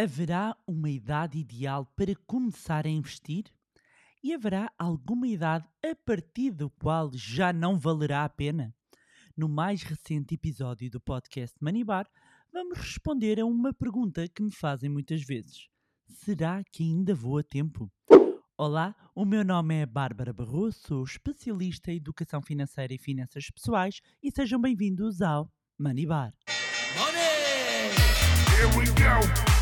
Haverá 0.00 0.56
uma 0.64 0.88
idade 0.88 1.40
ideal 1.40 1.84
para 1.96 2.14
começar 2.24 2.86
a 2.86 2.88
investir? 2.88 3.46
E 4.22 4.32
haverá 4.32 4.72
alguma 4.78 5.26
idade 5.26 5.66
a 5.84 5.92
partir 5.92 6.52
do 6.52 6.70
qual 6.70 7.10
já 7.12 7.52
não 7.52 7.76
valerá 7.76 8.24
a 8.24 8.28
pena? 8.28 8.72
No 9.36 9.48
mais 9.48 9.82
recente 9.82 10.36
episódio 10.36 10.88
do 10.88 11.00
podcast 11.00 11.56
Manibar, 11.60 12.08
vamos 12.52 12.78
responder 12.78 13.40
a 13.40 13.44
uma 13.44 13.74
pergunta 13.74 14.28
que 14.28 14.40
me 14.40 14.52
fazem 14.52 14.88
muitas 14.88 15.24
vezes: 15.24 15.66
Será 16.06 16.62
que 16.70 16.84
ainda 16.84 17.12
vou 17.12 17.38
a 17.38 17.42
tempo? 17.42 17.90
Olá, 18.56 18.94
o 19.16 19.24
meu 19.24 19.44
nome 19.44 19.80
é 19.80 19.84
Bárbara 19.84 20.32
Barroso, 20.32 20.78
sou 20.78 21.02
especialista 21.02 21.90
em 21.90 21.96
educação 21.96 22.40
financeira 22.40 22.94
e 22.94 22.98
finanças 22.98 23.50
pessoais 23.50 24.00
e 24.22 24.30
sejam 24.30 24.60
bem-vindos 24.60 25.20
ao 25.20 25.52
Manibar. 25.76 26.32
Money! 26.96 27.18
Here 28.54 28.78
we 28.78 28.86
go. 28.86 29.57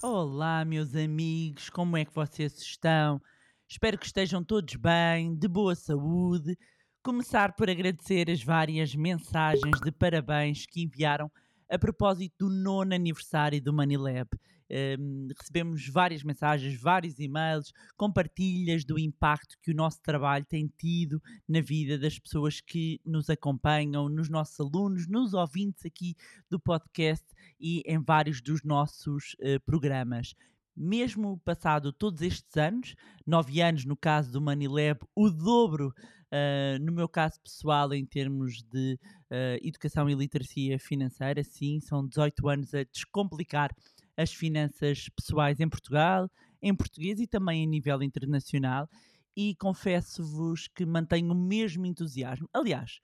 Olá, 0.00 0.64
meus 0.64 0.94
amigos, 0.94 1.68
como 1.68 1.96
é 1.96 2.04
que 2.04 2.14
vocês 2.14 2.56
estão? 2.60 3.20
Espero 3.68 3.98
que 3.98 4.06
estejam 4.06 4.44
todos 4.44 4.76
bem, 4.76 5.34
de 5.34 5.48
boa 5.48 5.74
saúde. 5.74 6.56
Começar 7.02 7.54
por 7.56 7.68
agradecer 7.68 8.30
as 8.30 8.40
várias 8.40 8.94
mensagens 8.94 9.80
de 9.80 9.90
parabéns 9.90 10.64
que 10.64 10.82
enviaram 10.84 11.28
a 11.68 11.76
propósito 11.76 12.46
do 12.46 12.50
nono 12.50 12.94
aniversário 12.94 13.60
do 13.60 13.72
Manilab. 13.72 14.28
Um, 14.72 15.28
recebemos 15.38 15.86
várias 15.88 16.22
mensagens, 16.22 16.80
vários 16.80 17.18
e-mails, 17.18 17.72
compartilhas 17.94 18.84
do 18.86 18.98
impacto 18.98 19.58
que 19.60 19.70
o 19.70 19.74
nosso 19.74 20.00
trabalho 20.00 20.46
tem 20.46 20.66
tido 20.78 21.22
na 21.46 21.60
vida 21.60 21.98
das 21.98 22.18
pessoas 22.18 22.58
que 22.58 22.98
nos 23.04 23.28
acompanham, 23.28 24.08
nos 24.08 24.30
nossos 24.30 24.58
alunos, 24.58 25.06
nos 25.06 25.34
ouvintes 25.34 25.84
aqui 25.84 26.16
do 26.48 26.58
podcast 26.58 27.26
e 27.60 27.82
em 27.84 28.02
vários 28.02 28.40
dos 28.40 28.62
nossos 28.62 29.36
eh, 29.40 29.58
programas. 29.58 30.34
Mesmo 30.74 31.38
passado 31.44 31.92
todos 31.92 32.22
estes 32.22 32.56
anos, 32.56 32.94
nove 33.26 33.60
anos 33.60 33.84
no 33.84 33.96
caso 33.96 34.32
do 34.32 34.40
Manilab, 34.40 35.00
o 35.14 35.28
dobro 35.28 35.92
Uh, 36.32 36.82
no 36.82 36.92
meu 36.92 37.06
caso 37.06 37.38
pessoal, 37.42 37.92
em 37.92 38.06
termos 38.06 38.62
de 38.62 38.98
uh, 39.30 39.60
educação 39.60 40.08
e 40.08 40.14
literacia 40.14 40.78
financeira, 40.78 41.44
sim, 41.44 41.78
são 41.78 42.08
18 42.08 42.48
anos 42.48 42.74
a 42.74 42.84
descomplicar 42.84 43.70
as 44.16 44.32
finanças 44.32 45.08
pessoais 45.08 45.60
em 45.60 45.68
Portugal, 45.68 46.30
em 46.60 46.74
português 46.74 47.20
e 47.20 47.26
também 47.26 47.64
a 47.64 47.68
nível 47.68 48.02
internacional. 48.02 48.88
E 49.36 49.54
confesso-vos 49.56 50.68
que 50.68 50.84
mantenho 50.84 51.32
o 51.32 51.34
mesmo 51.34 51.86
entusiasmo. 51.86 52.48
Aliás, 52.52 53.00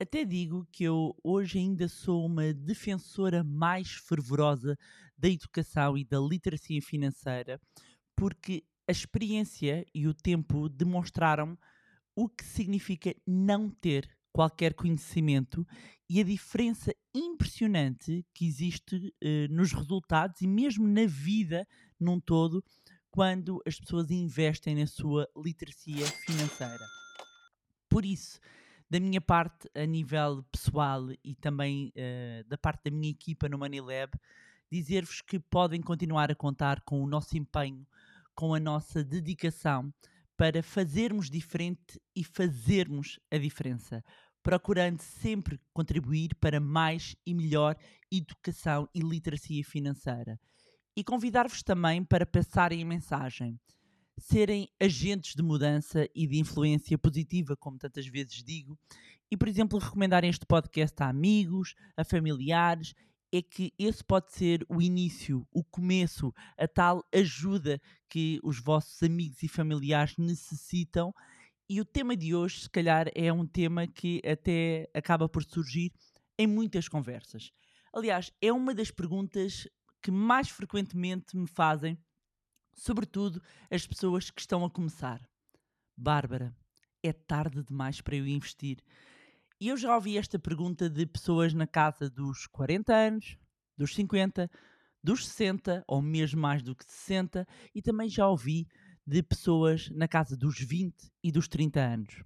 até 0.00 0.24
digo 0.24 0.66
que 0.72 0.84
eu 0.84 1.16
hoje 1.22 1.58
ainda 1.58 1.88
sou 1.88 2.24
uma 2.26 2.52
defensora 2.52 3.42
mais 3.42 3.90
fervorosa 3.92 4.76
da 5.16 5.28
educação 5.28 5.96
e 5.96 6.04
da 6.04 6.18
literacia 6.20 6.80
financeira, 6.82 7.60
porque 8.16 8.64
a 8.88 8.92
experiência 8.92 9.84
e 9.94 10.06
o 10.06 10.14
tempo 10.14 10.68
demonstraram 10.68 11.58
o 12.14 12.28
que 12.28 12.44
significa 12.44 13.14
não 13.26 13.70
ter 13.70 14.08
qualquer 14.34 14.74
conhecimento 14.74 15.64
e 16.10 16.20
a 16.20 16.24
diferença 16.24 16.92
impressionante 17.14 18.26
que 18.34 18.44
existe 18.44 19.14
eh, 19.22 19.46
nos 19.48 19.72
resultados 19.72 20.40
e 20.40 20.46
mesmo 20.48 20.88
na 20.88 21.06
vida 21.06 21.64
num 22.00 22.18
todo 22.18 22.62
quando 23.12 23.62
as 23.64 23.78
pessoas 23.78 24.10
investem 24.10 24.74
na 24.74 24.88
sua 24.88 25.30
literacia 25.36 26.04
financeira. 26.26 26.84
Por 27.88 28.04
isso, 28.04 28.40
da 28.90 28.98
minha 28.98 29.20
parte, 29.20 29.70
a 29.72 29.86
nível 29.86 30.42
pessoal 30.50 31.12
e 31.22 31.36
também 31.36 31.92
eh, 31.94 32.44
da 32.48 32.58
parte 32.58 32.90
da 32.90 32.96
minha 32.96 33.12
equipa 33.12 33.48
no 33.48 33.56
Manilab, 33.56 34.18
dizer-vos 34.68 35.22
que 35.22 35.38
podem 35.38 35.80
continuar 35.80 36.32
a 36.32 36.34
contar 36.34 36.80
com 36.80 37.00
o 37.00 37.06
nosso 37.06 37.38
empenho, 37.38 37.86
com 38.34 38.52
a 38.52 38.58
nossa 38.58 39.04
dedicação 39.04 39.94
para 40.36 40.62
fazermos 40.62 41.30
diferente 41.30 42.00
e 42.14 42.24
fazermos 42.24 43.18
a 43.30 43.38
diferença, 43.38 44.02
procurando 44.42 45.00
sempre 45.00 45.60
contribuir 45.72 46.34
para 46.36 46.60
mais 46.60 47.16
e 47.26 47.34
melhor 47.34 47.76
educação 48.10 48.88
e 48.94 49.00
literacia 49.00 49.64
financeira. 49.64 50.38
E 50.96 51.02
convidar-vos 51.02 51.62
também 51.62 52.04
para 52.04 52.26
passarem 52.26 52.82
a 52.82 52.86
mensagem, 52.86 53.58
serem 54.18 54.68
agentes 54.80 55.34
de 55.34 55.42
mudança 55.42 56.08
e 56.14 56.26
de 56.26 56.38
influência 56.38 56.96
positiva, 56.96 57.56
como 57.56 57.78
tantas 57.78 58.06
vezes 58.06 58.42
digo, 58.44 58.78
e, 59.30 59.36
por 59.36 59.48
exemplo, 59.48 59.78
recomendarem 59.78 60.30
este 60.30 60.46
podcast 60.46 61.02
a 61.02 61.08
amigos, 61.08 61.74
a 61.96 62.04
familiares 62.04 62.94
é 63.36 63.42
que 63.42 63.72
esse 63.76 64.04
pode 64.04 64.32
ser 64.32 64.64
o 64.68 64.80
início, 64.80 65.44
o 65.52 65.64
começo, 65.64 66.32
a 66.56 66.68
tal 66.68 67.04
ajuda 67.12 67.80
que 68.08 68.38
os 68.44 68.60
vossos 68.60 69.02
amigos 69.02 69.42
e 69.42 69.48
familiares 69.48 70.16
necessitam. 70.16 71.12
E 71.68 71.80
o 71.80 71.84
tema 71.84 72.16
de 72.16 72.32
hoje, 72.32 72.60
se 72.60 72.70
calhar, 72.70 73.08
é 73.12 73.32
um 73.32 73.44
tema 73.44 73.88
que 73.88 74.22
até 74.24 74.88
acaba 74.94 75.28
por 75.28 75.42
surgir 75.42 75.92
em 76.38 76.46
muitas 76.46 76.86
conversas. 76.86 77.50
Aliás, 77.92 78.30
é 78.40 78.52
uma 78.52 78.72
das 78.72 78.92
perguntas 78.92 79.66
que 80.00 80.12
mais 80.12 80.48
frequentemente 80.48 81.36
me 81.36 81.48
fazem, 81.48 81.98
sobretudo 82.72 83.42
as 83.68 83.84
pessoas 83.84 84.30
que 84.30 84.40
estão 84.40 84.64
a 84.64 84.70
começar. 84.70 85.20
Bárbara, 85.96 86.54
é 87.02 87.12
tarde 87.12 87.64
demais 87.64 88.00
para 88.00 88.14
eu 88.14 88.28
investir. 88.28 88.78
E 89.60 89.68
eu 89.68 89.76
já 89.76 89.94
ouvi 89.94 90.18
esta 90.18 90.38
pergunta 90.38 90.90
de 90.90 91.06
pessoas 91.06 91.54
na 91.54 91.66
casa 91.66 92.10
dos 92.10 92.46
40 92.48 92.92
anos, 92.92 93.38
dos 93.76 93.94
50, 93.94 94.50
dos 95.02 95.26
60 95.26 95.84
ou 95.86 96.02
mesmo 96.02 96.40
mais 96.40 96.62
do 96.62 96.74
que 96.74 96.84
60 96.84 97.46
e 97.74 97.80
também 97.80 98.08
já 98.08 98.28
ouvi 98.28 98.66
de 99.06 99.22
pessoas 99.22 99.88
na 99.90 100.08
casa 100.08 100.36
dos 100.36 100.58
20 100.58 100.94
e 101.22 101.30
dos 101.30 101.46
30 101.46 101.80
anos. 101.80 102.24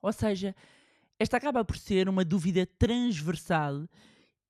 Ou 0.00 0.12
seja, 0.12 0.54
esta 1.18 1.36
acaba 1.36 1.64
por 1.64 1.76
ser 1.76 2.08
uma 2.08 2.24
dúvida 2.24 2.66
transversal 2.78 3.86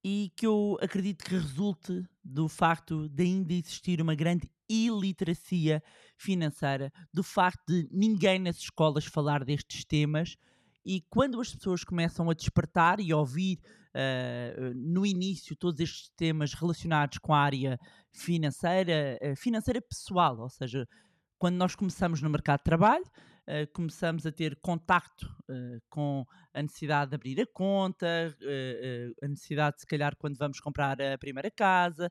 e 0.05 0.33
que 0.37 0.47
eu 0.47 0.79
acredito 0.81 1.25
que 1.25 1.33
resulte 1.33 2.05
do 2.25 2.49
facto 2.49 3.09
de 3.09 3.23
ainda 3.25 3.53
existir 3.53 4.01
uma 4.01 4.15
grande 4.15 4.51
iliteracia 4.69 5.83
financeira, 6.17 6.93
do 7.13 7.23
facto 7.23 7.67
de 7.69 7.89
ninguém 7.91 8.39
nas 8.39 8.59
escolas 8.59 9.05
falar 9.05 9.45
destes 9.45 9.85
temas 9.85 10.37
e 10.85 11.01
quando 11.09 11.41
as 11.41 11.55
pessoas 11.55 11.85
começam 11.85 12.29
a 12.29 12.35
despertar 12.35 13.01
e 13.01 13.13
a 13.13 13.17
ouvir 13.17 13.59
uh, 13.95 14.75
no 14.75 15.07
início 15.07 15.57
todos 15.57 15.81
estes 15.81 16.11
temas 16.17 16.55
relacionados 16.55 17.19
com 17.19 17.33
a 17.33 17.39
área 17.39 17.79
financeira, 18.13 19.19
uh, 19.23 19.37
financeira 19.37 19.81
pessoal, 19.81 20.39
ou 20.39 20.49
seja, 20.49 20.89
quando 21.39 21.57
nós 21.57 21.75
começamos 21.75 22.21
no 22.21 22.31
mercado 22.31 22.59
de 22.59 22.65
trabalho, 22.65 23.05
uh, 23.05 23.73
começamos 23.73 24.27
a 24.27 24.33
ter 24.33 24.57
contacto 24.57 25.31
com 25.91 26.25
a 26.55 26.63
necessidade 26.63 27.11
de 27.11 27.15
abrir 27.17 27.39
a 27.43 27.47
conta, 27.47 28.35
a 29.23 29.29
necessidade, 29.29 29.81
se 29.81 29.87
calhar, 29.87 30.17
quando 30.17 30.39
vamos 30.39 30.59
comprar 30.61 31.01
a 31.03 31.19
primeira 31.19 31.51
casa. 31.51 32.11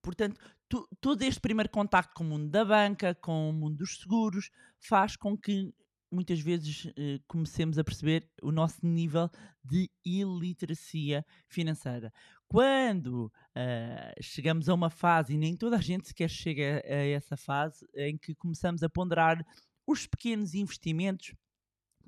Portanto, 0.00 0.40
tu, 0.68 0.88
todo 1.00 1.22
este 1.22 1.40
primeiro 1.40 1.68
contacto 1.70 2.14
com 2.14 2.22
o 2.22 2.26
mundo 2.26 2.48
da 2.48 2.64
banca, 2.64 3.16
com 3.16 3.50
o 3.50 3.52
mundo 3.52 3.78
dos 3.78 3.98
seguros, 3.98 4.50
faz 4.78 5.16
com 5.16 5.36
que 5.36 5.74
muitas 6.10 6.40
vezes 6.40 6.86
uh, 6.86 6.92
comecemos 7.26 7.78
a 7.78 7.84
perceber 7.84 8.28
o 8.42 8.50
nosso 8.50 8.84
nível 8.86 9.30
de 9.64 9.90
iliteracia 10.04 11.24
financeira. 11.48 12.12
Quando 12.46 13.26
uh, 13.26 14.22
chegamos 14.22 14.68
a 14.68 14.74
uma 14.74 14.90
fase, 14.90 15.34
e 15.34 15.38
nem 15.38 15.56
toda 15.56 15.76
a 15.76 15.80
gente 15.80 16.08
sequer 16.08 16.28
chega 16.28 16.82
a, 16.84 17.06
essa 17.06 17.36
fase, 17.36 17.86
em 17.94 18.16
que 18.16 18.34
começamos 18.34 18.82
a 18.82 18.88
ponderar 18.88 19.44
os 19.86 20.06
pequenos 20.06 20.54
investimentos, 20.54 21.34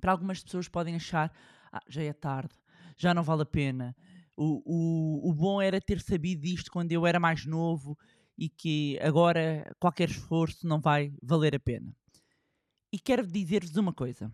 para 0.01 0.13
algumas 0.13 0.43
pessoas 0.43 0.69
podem 0.69 0.97
achar 0.97 1.31
ah, 1.73 1.83
já 1.89 2.03
é 2.03 2.13
tarde, 2.13 2.55
já 2.97 3.15
não 3.15 3.23
vale 3.23 3.43
a 3.43 3.47
pena. 3.47 3.95
O, 4.37 4.63
o, 4.65 5.31
o 5.31 5.35
bom 5.35 5.61
era 5.61 5.81
ter 5.81 6.01
sabido 6.01 6.43
disto 6.43 6.71
quando 6.71 6.93
eu 6.93 7.07
era 7.07 7.21
mais 7.21 7.45
novo 7.45 7.97
e 8.37 8.49
que 8.49 8.99
agora 9.01 9.71
qualquer 9.79 10.09
esforço 10.09 10.67
não 10.67 10.81
vai 10.81 11.13
valer 11.23 11.55
a 11.55 11.61
pena. 11.61 11.95
E 12.93 12.99
quero 12.99 13.27
dizer-vos 13.27 13.77
uma 13.77 13.93
coisa: 13.93 14.33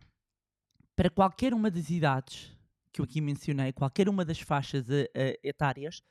para 0.94 1.10
qualquer 1.10 1.52
uma 1.52 1.70
das 1.70 1.90
idades 1.90 2.56
que 2.92 3.00
eu 3.00 3.04
aqui 3.04 3.20
mencionei, 3.20 3.72
qualquer 3.72 4.08
uma 4.08 4.24
das 4.24 4.40
faixas 4.40 4.88
uh, 4.88 4.92
uh, 4.92 5.38
etárias, 5.42 6.02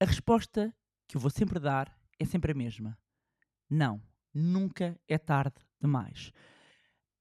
a 0.00 0.04
resposta 0.04 0.74
que 1.06 1.16
eu 1.16 1.20
vou 1.20 1.30
sempre 1.30 1.60
dar 1.60 1.96
é 2.18 2.24
sempre 2.24 2.50
a 2.50 2.54
mesma. 2.54 2.98
Não, 3.70 4.02
nunca 4.34 4.98
é 5.06 5.16
tarde 5.16 5.56
demais. 5.80 6.32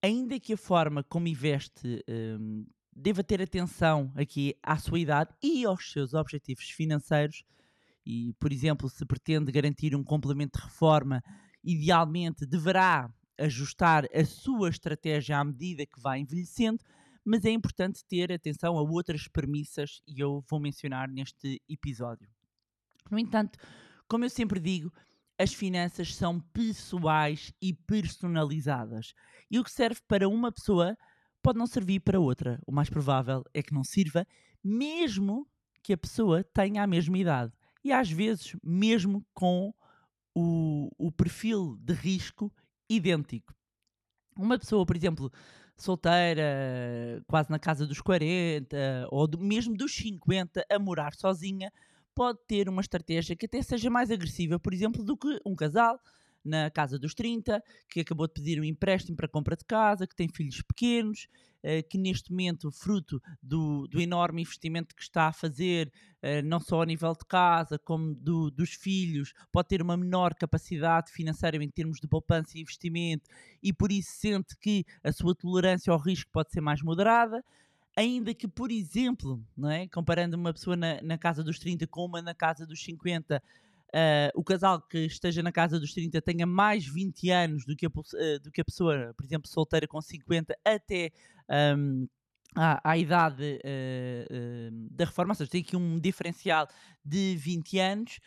Ainda 0.02 0.40
que 0.40 0.54
a 0.54 0.58
forma 0.58 1.04
como 1.04 1.28
investe 1.28 2.04
um, 2.10 2.66
deva 2.92 3.24
ter 3.24 3.42
atenção 3.42 4.12
aqui 4.16 4.56
à 4.64 4.78
sua 4.78 5.00
idade 5.00 5.32
e 5.44 5.64
aos 5.64 5.92
seus 5.92 6.16
objetivos 6.16 6.70
financeiros, 6.72 7.44
e, 8.04 8.34
por 8.40 8.52
exemplo, 8.52 8.90
se 8.90 9.06
pretende 9.06 9.52
garantir 9.52 9.96
um 9.96 10.04
complemento 10.04 10.58
de 10.58 10.66
reforma, 10.66 11.24
idealmente 11.64 12.48
deverá 12.48 13.14
ajustar 13.42 14.06
a 14.14 14.26
sua 14.26 14.70
estratégia 14.70 15.38
à 15.38 15.44
medida 15.44 15.86
que 15.86 16.00
vai 16.00 16.20
envelhecendo, 16.20 16.84
mas 17.24 17.46
é 17.46 17.52
importante 17.52 18.04
ter 18.06 18.32
atenção 18.32 18.78
a 18.78 18.82
outras 18.82 19.28
premissas 19.28 20.02
e 20.08 20.20
eu 20.20 20.44
vou 20.50 20.60
mencionar 20.60 21.10
neste 21.10 21.62
episódio. 21.70 22.28
No 23.10 23.20
entanto, 23.20 23.60
como 24.08 24.26
eu 24.26 24.30
sempre 24.30 24.60
digo, 24.60 24.92
as 25.38 25.54
finanças 25.54 26.16
são 26.16 26.40
pessoais 26.40 27.52
e 27.62 27.74
personalizadas. 27.74 29.14
E 29.50 29.60
o 29.60 29.64
que 29.64 29.72
serve 29.72 30.00
para 30.08 30.30
uma 30.30 30.52
pessoa 30.52 30.98
pode 31.42 31.58
não 31.58 31.66
servir 31.66 32.00
para 32.02 32.20
outra. 32.20 32.60
O 32.66 32.72
mais 32.72 32.90
provável 32.90 33.44
é 33.54 33.64
que 33.64 33.74
não 33.74 33.84
sirva, 33.84 34.26
mesmo 34.64 35.48
que 35.84 35.94
a 35.94 35.98
pessoa 35.98 36.44
tenha 36.44 36.84
a 36.84 36.88
mesma 36.88 37.18
idade. 37.18 37.52
E 37.84 37.92
às 37.92 38.12
vezes, 38.12 38.56
mesmo 38.64 39.26
com 39.34 39.74
o, 40.36 40.90
o 40.98 41.12
perfil 41.12 41.76
de 41.80 41.94
risco 41.94 42.54
idêntico. 42.96 43.54
Uma 44.38 44.58
pessoa, 44.60 44.86
por 44.86 44.96
exemplo, 44.96 45.32
solteira, 45.78 47.24
quase 47.28 47.50
na 47.50 47.60
casa 47.60 47.86
dos 47.88 48.02
40, 48.02 49.08
ou 49.12 49.28
do- 49.28 49.40
mesmo 49.40 49.76
dos 49.76 49.94
50, 49.96 50.66
a 50.72 50.80
morar 50.80 51.14
sozinha, 51.16 51.72
pode 52.16 52.40
ter 52.48 52.70
uma 52.70 52.82
estratégia 52.82 53.36
que 53.36 53.46
até 53.46 53.62
seja 53.62 53.90
mais 53.90 54.12
agressiva, 54.12 54.60
por 54.60 54.74
exemplo, 54.74 55.04
do 55.04 55.18
que 55.18 55.40
um 55.46 55.56
casal 55.56 56.00
na 56.44 56.70
casa 56.70 56.98
dos 57.00 57.14
30, 57.14 57.62
que 57.90 58.02
acabou 58.02 58.28
de 58.28 58.34
pedir 58.34 58.60
um 58.60 58.64
empréstimo 58.64 59.16
para 59.16 59.28
compra 59.28 59.56
de 59.56 59.66
casa, 59.66 60.08
que 60.08 60.16
tem 60.16 60.28
filhos 60.28 60.62
pequenos, 60.62 61.28
eh, 61.64 61.84
que 61.84 61.98
neste 61.98 62.32
momento, 62.32 62.72
fruto 62.72 63.22
do, 63.42 63.88
do 63.88 64.02
enorme 64.02 64.42
investimento 64.42 64.96
que 64.96 65.02
está 65.04 65.28
a 65.28 65.34
fazer, 65.34 65.92
eh, 66.22 66.42
não 66.42 66.60
só 66.60 66.82
a 66.82 66.86
nível 66.86 67.14
de 67.14 67.26
casa, 67.26 67.78
como 67.80 68.16
do- 68.16 68.50
dos 68.52 68.72
filhos, 68.74 69.34
pode 69.52 69.68
ter 69.68 69.82
uma 69.82 69.96
menor 69.96 70.34
capacidade 70.34 71.12
financeira 71.12 71.64
em 71.64 71.70
termos 71.70 72.00
de 72.00 72.08
poupança 72.08 72.58
e 72.58 72.62
investimento 72.62 73.30
e 73.62 73.72
por 73.74 73.92
isso 73.92 74.12
sente 74.14 74.56
que 74.58 74.86
a 75.04 75.12
sua 75.12 75.36
tolerância 75.36 75.92
ao 75.94 76.00
risco 76.00 76.30
pode 76.32 76.52
ser 76.52 76.62
mais 76.62 76.82
moderada. 76.82 77.44
Ainda 77.96 78.34
que, 78.34 78.48
por 78.48 78.72
exemplo, 78.72 79.44
não 79.56 79.70
é? 79.70 79.88
comparando 79.88 80.38
uma 80.38 80.54
pessoa 80.54 80.78
na, 80.78 81.02
na 81.02 81.18
casa 81.18 81.44
dos 81.44 81.60
30 81.60 81.86
com 81.86 82.06
uma 82.06 82.22
na 82.22 82.34
casa 82.34 82.66
dos 82.66 82.82
50, 82.84 83.44
ah, 83.94 84.32
o 84.36 84.44
casal 84.44 84.82
que 84.82 85.00
esteja 85.00 85.44
na 85.44 85.52
casa 85.52 85.80
dos 85.80 85.94
30 85.94 86.22
tenha 86.22 86.46
mais 86.46 86.86
20 86.86 87.30
anos 87.30 87.66
do 87.66 87.76
que 87.76 87.86
a, 87.86 87.90
ah, 87.90 88.40
do 88.42 88.52
que 88.52 88.62
a 88.62 88.66
pessoa, 88.66 89.14
por 89.16 89.26
exemplo, 89.26 89.50
solteira 89.50 89.88
com 89.88 90.02
50 90.02 90.58
até 90.66 91.12
ahm, 91.50 92.08
à, 92.56 92.92
à 92.92 92.98
idade 92.98 93.60
ah, 93.64 94.28
ah, 94.30 94.70
da 94.92 95.06
reforma, 95.06 95.32
ou 95.32 95.36
seja, 95.36 95.50
tem 95.50 95.62
aqui 95.62 95.76
um 95.76 96.00
diferencial 96.00 96.68
de 97.04 97.36
20 97.36 97.80
anos. 97.80 98.20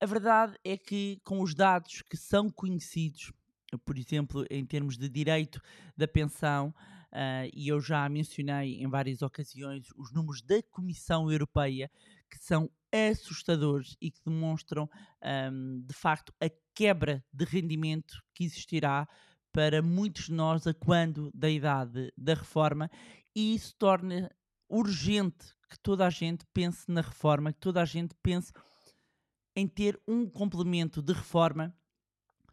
A 0.00 0.06
verdade 0.06 0.56
é 0.64 0.76
que, 0.76 1.20
com 1.24 1.40
os 1.40 1.54
dados 1.54 2.02
que 2.02 2.16
são 2.16 2.50
conhecidos, 2.50 3.32
por 3.84 3.96
exemplo, 3.96 4.44
em 4.50 4.66
termos 4.66 4.96
de 4.98 5.08
direito 5.08 5.60
da 5.96 6.08
pensão, 6.08 6.74
ah, 7.12 7.46
e 7.52 7.68
eu 7.68 7.80
já 7.80 8.08
mencionei 8.08 8.82
em 8.82 8.88
várias 8.88 9.22
ocasiões 9.22 9.88
os 9.96 10.12
números 10.12 10.42
da 10.42 10.62
Comissão 10.70 11.30
Europeia, 11.30 11.90
que 12.32 12.38
são 12.42 12.70
assustadores 12.90 13.94
e 14.00 14.10
que 14.10 14.20
demonstram, 14.24 14.88
ahm, 15.22 15.82
de 15.84 15.92
facto, 15.92 16.32
a 16.40 16.48
quebra 16.74 17.22
de 17.30 17.44
rendimento 17.44 18.22
que 18.34 18.44
existirá 18.44 19.06
para 19.52 19.82
muitos 19.82 20.26
de 20.26 20.32
nós 20.32 20.66
a 20.66 20.72
quando 20.72 21.30
da 21.34 21.50
idade 21.50 22.10
da 22.16 22.32
reforma, 22.32 22.90
e 23.36 23.54
isso 23.54 23.74
torna 23.78 24.30
urgente 24.66 25.54
que 25.68 25.78
toda 25.78 26.06
a 26.06 26.10
gente 26.10 26.46
pense 26.54 26.90
na 26.90 27.02
reforma, 27.02 27.52
que 27.52 27.60
toda 27.60 27.82
a 27.82 27.84
gente 27.84 28.14
pense 28.22 28.50
em 29.54 29.68
ter 29.68 30.00
um 30.08 30.26
complemento 30.26 31.02
de 31.02 31.12
reforma, 31.12 31.74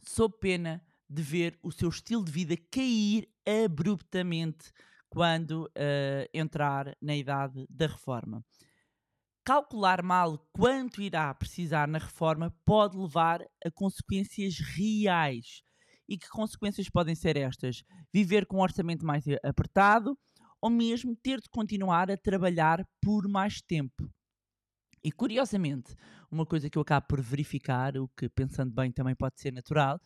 sob 0.01 0.37
pena 0.39 0.83
de 1.09 1.21
ver 1.21 1.57
o 1.63 1.71
seu 1.71 1.87
estilo 1.87 2.23
de 2.23 2.31
vida 2.31 2.57
cair 2.69 3.29
abruptamente 3.65 4.71
quando 5.09 5.71
eh, 5.73 6.29
entrar 6.33 6.95
na 7.01 7.15
idade 7.15 7.65
da 7.69 7.87
reforma. 7.87 8.43
Calcular 9.49 10.03
mal 10.03 10.37
quanto 10.53 11.01
irá 11.01 11.33
precisar 11.33 11.87
na 11.87 11.97
reforma 11.97 12.55
pode 12.63 12.95
levar 12.95 13.41
a 13.65 13.71
consequências 13.73 14.59
reais. 14.59 15.63
E 16.07 16.19
que 16.19 16.29
consequências 16.29 16.87
podem 16.87 17.15
ser 17.15 17.35
estas? 17.35 17.81
Viver 18.13 18.45
com 18.45 18.57
um 18.57 18.61
orçamento 18.61 19.03
mais 19.03 19.25
apertado 19.43 20.15
ou 20.61 20.69
mesmo 20.69 21.15
ter 21.15 21.41
de 21.41 21.49
continuar 21.49 22.11
a 22.11 22.15
trabalhar 22.15 22.87
por 23.01 23.27
mais 23.27 23.59
tempo. 23.59 24.07
E 25.03 25.11
curiosamente, 25.11 25.95
uma 26.29 26.45
coisa 26.45 26.69
que 26.69 26.77
eu 26.77 26.83
acabo 26.83 27.07
por 27.07 27.19
verificar, 27.19 27.97
o 27.97 28.07
que 28.09 28.29
pensando 28.29 28.71
bem 28.71 28.91
também 28.91 29.15
pode 29.15 29.41
ser 29.41 29.51
natural, 29.51 29.99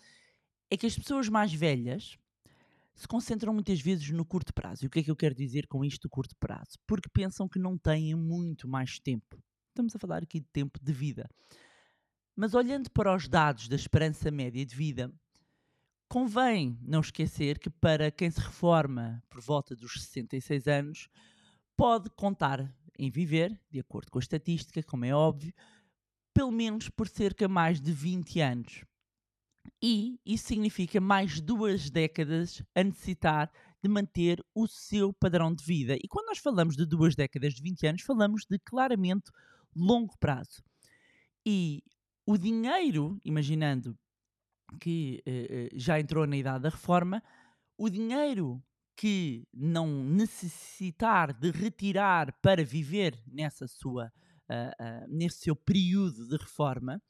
é 0.71 0.77
que 0.77 0.85
as 0.85 0.97
pessoas 0.97 1.27
mais 1.27 1.53
velhas 1.53 2.15
se 2.95 3.07
concentram 3.07 3.53
muitas 3.53 3.81
vezes 3.81 4.09
no 4.11 4.25
curto 4.25 4.53
prazo. 4.53 4.83
E 4.83 4.87
o 4.87 4.89
que 4.89 4.99
é 4.99 5.03
que 5.03 5.11
eu 5.11 5.15
quero 5.15 5.33
dizer 5.33 5.67
com 5.67 5.83
isto, 5.83 6.09
curto 6.09 6.35
prazo? 6.37 6.77
Porque 6.85 7.09
pensam 7.09 7.47
que 7.47 7.59
não 7.59 7.77
têm 7.77 8.15
muito 8.15 8.67
mais 8.67 8.99
tempo. 8.99 9.41
Estamos 9.69 9.95
a 9.95 9.99
falar 9.99 10.23
aqui 10.23 10.39
de 10.39 10.47
tempo 10.47 10.79
de 10.81 10.93
vida. 10.93 11.29
Mas 12.35 12.53
olhando 12.53 12.89
para 12.91 13.15
os 13.15 13.27
dados 13.27 13.67
da 13.67 13.75
esperança 13.75 14.29
média 14.29 14.65
de 14.65 14.75
vida, 14.75 15.11
convém 16.07 16.77
não 16.81 16.99
esquecer 16.99 17.57
que 17.59 17.69
para 17.69 18.11
quem 18.11 18.29
se 18.29 18.39
reforma 18.39 19.23
por 19.29 19.41
volta 19.41 19.75
dos 19.75 19.93
66 19.93 20.67
anos, 20.67 21.09
pode 21.75 22.09
contar 22.11 22.71
em 22.97 23.09
viver, 23.09 23.59
de 23.71 23.79
acordo 23.79 24.11
com 24.11 24.19
a 24.19 24.21
estatística, 24.21 24.83
como 24.83 25.05
é 25.05 25.13
óbvio, 25.13 25.53
pelo 26.33 26.51
menos 26.51 26.89
por 26.89 27.07
cerca 27.07 27.47
mais 27.47 27.81
de 27.81 27.91
20 27.91 28.39
anos. 28.39 28.83
E 29.81 30.19
isso 30.25 30.47
significa 30.47 30.99
mais 30.99 31.39
duas 31.39 31.89
décadas 31.89 32.61
a 32.75 32.83
necessitar 32.83 33.51
de 33.81 33.89
manter 33.89 34.43
o 34.55 34.67
seu 34.67 35.11
padrão 35.11 35.53
de 35.53 35.63
vida. 35.63 35.95
E 35.95 36.07
quando 36.07 36.27
nós 36.27 36.37
falamos 36.37 36.75
de 36.75 36.85
duas 36.85 37.15
décadas 37.15 37.53
de 37.53 37.61
20 37.61 37.87
anos, 37.87 38.01
falamos 38.01 38.45
de 38.49 38.57
claramente 38.59 39.29
longo 39.75 40.17
prazo. 40.17 40.63
E 41.45 41.83
o 42.25 42.37
dinheiro, 42.37 43.19
imaginando 43.25 43.97
que 44.79 45.21
eh, 45.25 45.47
eh, 45.49 45.69
já 45.73 45.99
entrou 45.99 46.25
na 46.25 46.37
idade 46.37 46.63
da 46.63 46.69
reforma, 46.69 47.21
o 47.77 47.89
dinheiro 47.89 48.63
que 48.95 49.47
não 49.53 50.03
necessitar 50.03 51.33
de 51.33 51.51
retirar 51.51 52.31
para 52.41 52.63
viver 52.63 53.19
nessa 53.27 53.67
sua, 53.67 54.11
ah, 54.47 54.71
ah, 54.79 55.05
nesse 55.09 55.39
seu 55.39 55.55
período 55.55 56.27
de 56.27 56.37
reforma, 56.37 57.01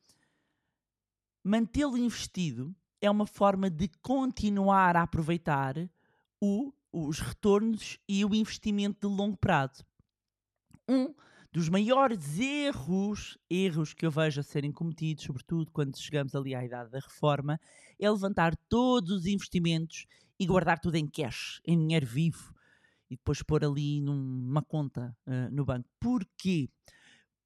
mantê-lo 1.43 1.97
investido 1.97 2.75
é 3.01 3.09
uma 3.09 3.27
forma 3.27 3.69
de 3.69 3.89
continuar 4.01 4.95
a 4.95 5.03
aproveitar 5.03 5.75
o- 6.41 6.73
os 6.91 7.19
retornos 7.19 7.99
e 8.07 8.23
o 8.23 8.33
investimento 8.33 9.07
de 9.07 9.13
longo 9.13 9.37
prazo. 9.37 9.83
Um 10.87 11.13
dos 11.51 11.69
maiores 11.69 12.39
erros, 12.39 13.37
erros 13.49 13.93
que 13.93 14.05
eu 14.05 14.11
vejo 14.11 14.39
a 14.39 14.43
serem 14.43 14.71
cometidos, 14.71 15.25
sobretudo 15.25 15.71
quando 15.71 15.97
chegamos 15.97 16.33
ali 16.33 16.55
à 16.55 16.63
idade 16.65 16.89
da 16.91 16.99
reforma, 16.99 17.59
é 17.99 18.09
levantar 18.09 18.55
todos 18.67 19.11
os 19.11 19.25
investimentos 19.25 20.05
e 20.39 20.45
guardar 20.45 20.79
tudo 20.79 20.95
em 20.95 21.07
cash, 21.07 21.61
em 21.65 21.77
dinheiro 21.77 22.05
vivo, 22.07 22.53
e 23.09 23.15
depois 23.15 23.43
pôr 23.43 23.63
ali 23.63 24.01
numa 24.01 24.63
conta 24.63 25.15
ah, 25.27 25.49
no 25.51 25.63
banco. 25.63 25.87
Porquê? 25.99 26.69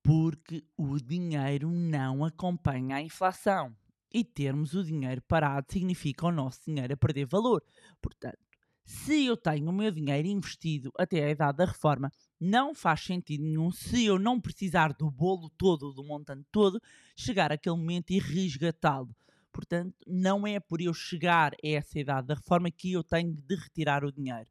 Porque 0.01 0.63
o 0.77 0.97
dinheiro 0.99 1.69
não 1.69 2.23
acompanha 2.23 2.95
a 2.95 3.01
inflação. 3.01 3.75
E 4.13 4.23
termos 4.23 4.73
o 4.73 4.83
dinheiro 4.83 5.21
parado 5.21 5.67
significa 5.69 6.25
o 6.25 6.31
nosso 6.31 6.61
dinheiro 6.65 6.93
a 6.93 6.97
perder 6.97 7.25
valor. 7.25 7.63
Portanto, 8.01 8.39
se 8.87 9.25
eu 9.25 9.35
tenho 9.35 9.69
o 9.69 9.73
meu 9.73 9.91
dinheiro 9.91 10.29
investido 10.29 10.91
até 10.97 11.21
a 11.21 11.29
idade 11.29 11.57
da 11.57 11.65
reforma, 11.65 12.09
não 12.39 12.73
faz 12.73 13.01
sentido 13.01 13.43
nenhum 13.43 13.69
se 13.69 14.05
eu 14.05 14.17
não 14.17 14.39
precisar 14.39 14.93
do 14.93 15.11
bolo 15.11 15.49
todo, 15.57 15.91
do 15.91 16.05
montante 16.05 16.47
todo, 16.51 16.81
chegar 17.13 17.51
àquele 17.51 17.75
momento 17.75 18.11
e 18.11 18.19
resgatá-lo. 18.19 19.13
Portanto, 19.51 19.93
não 20.07 20.47
é 20.47 20.57
por 20.59 20.79
eu 20.79 20.93
chegar 20.93 21.53
a 21.53 21.67
essa 21.67 21.99
idade 21.99 22.27
da 22.27 22.35
reforma 22.35 22.71
que 22.71 22.93
eu 22.93 23.03
tenho 23.03 23.33
de 23.33 23.55
retirar 23.55 24.05
o 24.05 24.11
dinheiro. 24.11 24.49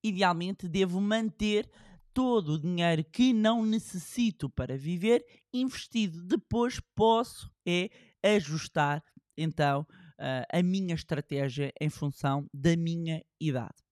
Idealmente, 0.00 0.68
devo 0.68 1.00
manter 1.00 1.68
todo 2.14 2.52
o 2.52 2.60
dinheiro 2.60 3.02
que 3.02 3.32
não 3.32 3.64
necessito 3.64 4.48
para 4.48 4.76
viver 4.76 5.24
investido. 5.52 6.22
Depois 6.22 6.78
posso 6.94 7.50
é 7.66 7.90
ajustar 8.22 9.02
então 9.36 9.86
ah, 10.18 10.46
a 10.52 10.62
minha 10.62 10.94
estratégia 10.94 11.72
em 11.80 11.88
função 11.88 12.46
da 12.52 12.76
minha 12.76 13.22
idade. 13.40 13.82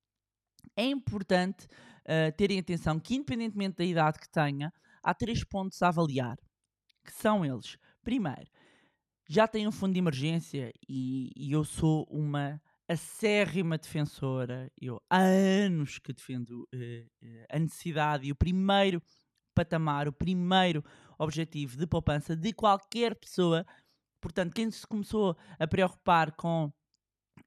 É 0.76 0.84
importante 0.84 1.66
ah, 2.06 2.32
terem 2.32 2.58
atenção 2.58 2.99
que, 2.99 3.14
independentemente 3.14 3.76
da 3.76 3.84
idade 3.84 4.18
que 4.18 4.30
tenha, 4.30 4.72
há 5.02 5.14
três 5.14 5.44
pontos 5.44 5.82
a 5.82 5.88
avaliar, 5.88 6.37
que 7.04 7.12
são 7.12 7.44
eles. 7.44 7.76
Primeiro, 8.02 8.50
já 9.28 9.46
tenho 9.46 9.68
um 9.68 9.72
fundo 9.72 9.92
de 9.92 10.00
emergência 10.00 10.72
e, 10.88 11.30
e 11.37 11.52
eu 11.52 11.64
sou 11.64 12.04
uma 12.10 12.60
acérrima 12.88 13.78
defensora. 13.78 14.68
Eu 14.80 15.00
há 15.08 15.20
anos 15.20 15.99
que 15.99 16.12
defendo 16.12 16.66
eh, 16.75 17.06
eh, 17.22 17.46
a 17.49 17.58
necessidade 17.58 18.26
e 18.26 18.32
o 18.32 18.37
primeiro 18.37 19.00
patamar, 19.54 20.08
o 20.08 20.12
primeiro 20.12 20.84
objetivo 21.16 21.76
de 21.76 21.87
poupança 21.87 22.34
de 22.34 22.52
qualquer 22.52 23.14
pessoa. 23.14 23.64
Portanto, 24.20 24.54
quem 24.54 24.70
se 24.70 24.86
começou 24.86 25.36
a 25.58 25.66
preocupar 25.66 26.32
com 26.32 26.72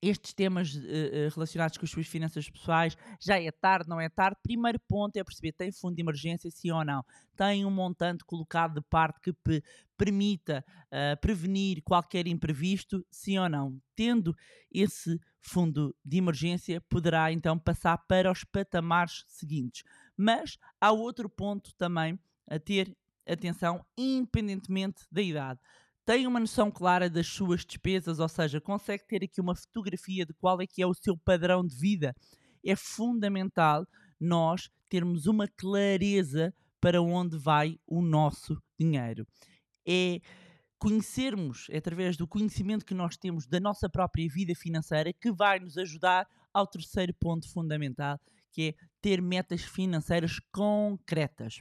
estes 0.02 0.34
temas 0.34 0.76
eh, 0.76 1.30
relacionados 1.34 1.78
com 1.78 1.86
as 1.86 1.92
suas 1.92 2.08
finanças 2.08 2.50
pessoais, 2.50 2.98
já 3.22 3.40
é 3.42 3.50
tarde, 3.52 3.88
não 3.88 4.02
é 4.02 4.10
tarde. 4.10 4.38
Primeiro 4.44 4.80
ponto 4.88 5.16
é 5.16 5.24
perceber, 5.24 5.54
tem 5.54 5.72
fundo 5.72 5.96
de 5.96 6.02
emergência, 6.02 6.52
sim 6.52 6.72
ou 6.72 6.84
não? 6.84 7.04
Tem 7.38 7.66
um 7.66 7.72
montante 7.72 8.24
colocado 8.26 8.76
de 8.76 8.82
parte 8.90 9.22
que 9.22 9.32
pe- 9.32 9.64
permita 9.98 10.64
ah, 10.92 11.16
prevenir 11.22 11.82
qualquer 11.84 12.28
imprevisto, 12.28 13.06
sim 13.10 13.38
ou 13.38 13.48
não? 13.48 13.80
Tendo 13.96 14.36
esse 14.72 15.20
fundo 15.40 15.96
de 16.04 16.18
emergência, 16.18 16.82
poderá 16.90 17.32
então 17.32 17.58
passar 17.58 17.98
para 18.00 18.32
os 18.32 18.44
patamares 18.44 19.24
seguintes. 19.28 19.84
Mas 20.18 20.58
há 20.82 20.92
outro 20.92 21.30
ponto 21.30 21.74
também 21.78 22.20
a 22.50 22.60
ter 22.60 22.96
atenção, 23.26 23.86
independentemente 23.98 25.06
da 25.10 25.22
idade 25.22 25.60
tem 26.06 26.28
uma 26.28 26.40
noção 26.40 26.70
clara 26.70 27.10
das 27.10 27.28
suas 27.28 27.66
despesas, 27.66 28.20
ou 28.20 28.28
seja, 28.28 28.60
consegue 28.60 29.06
ter 29.08 29.24
aqui 29.24 29.40
uma 29.40 29.56
fotografia 29.56 30.26
de 30.26 30.34
qual 30.34 30.62
é 30.62 30.68
que 30.68 30.82
é 30.82 30.88
o 30.88 30.94
seu 30.94 31.18
padrão 31.18 31.66
de 31.66 31.76
vida. 31.76 32.14
É 32.66 32.76
fundamental 32.76 33.86
nós 34.20 34.70
termos 34.90 35.26
uma 35.26 35.48
clareza 35.48 36.54
para 36.80 37.02
onde 37.02 37.38
vai 37.38 37.78
o 37.88 38.02
nosso 38.02 38.62
dinheiro. 38.80 39.26
É 39.88 40.20
conhecermos, 40.78 41.68
é 41.70 41.78
através 41.78 42.18
do 42.18 42.28
conhecimento 42.28 42.86
que 42.86 42.94
nós 42.94 43.16
temos 43.16 43.48
da 43.48 43.58
nossa 43.58 43.90
própria 43.90 44.28
vida 44.30 44.54
financeira, 44.54 45.14
que 45.14 45.32
vai 45.32 45.58
nos 45.58 45.78
ajudar 45.78 46.28
ao 46.54 46.68
terceiro 46.68 47.14
ponto 47.14 47.50
fundamental, 47.50 48.20
que 48.52 48.70
é 48.70 48.74
ter 49.02 49.22
metas 49.22 49.62
financeiras 49.62 50.40
concretas 50.52 51.60